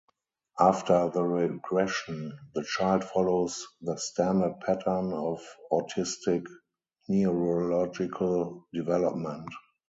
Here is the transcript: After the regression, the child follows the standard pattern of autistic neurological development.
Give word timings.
After 0.59 1.11
the 1.11 1.23
regression, 1.23 2.35
the 2.55 2.63
child 2.63 3.03
follows 3.03 3.67
the 3.83 3.97
standard 3.99 4.59
pattern 4.61 5.13
of 5.13 5.41
autistic 5.71 6.43
neurological 7.07 8.65
development. 8.73 9.51